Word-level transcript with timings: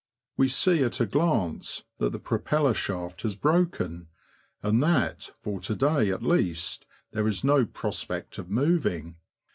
We 0.35 0.47
see 0.47 0.81
at 0.81 0.99
a 0.99 1.05
glance 1.05 1.83
that 1.99 2.09
the 2.11 2.17
propeller 2.17 2.73
shaft 2.73 3.21
has 3.21 3.35
broken, 3.35 4.07
and 4.63 4.81
that, 4.81 5.29
for 5.43 5.59
to 5.59 5.75
day 5.75 6.09
at 6.09 6.23
least, 6.23 6.87
there 7.11 7.27
is 7.27 7.43
no 7.43 7.67
prospect 7.67 8.39
of 8.39 8.49
moving. 8.49 9.17